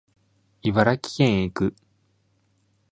[0.63, 1.75] 茨城県へ行く